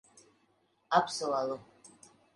Apsolu. 0.99 1.59